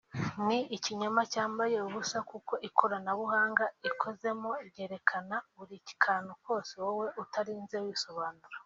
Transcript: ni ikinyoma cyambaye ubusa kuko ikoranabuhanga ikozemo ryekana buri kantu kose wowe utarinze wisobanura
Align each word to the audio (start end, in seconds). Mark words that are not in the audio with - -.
ni 0.47 0.59
ikinyoma 0.75 1.21
cyambaye 1.33 1.75
ubusa 1.87 2.17
kuko 2.29 2.53
ikoranabuhanga 2.67 3.65
ikozemo 3.89 4.51
ryekana 4.67 5.35
buri 5.55 5.75
kantu 6.03 6.31
kose 6.45 6.71
wowe 6.83 7.07
utarinze 7.23 7.77
wisobanura 7.85 8.55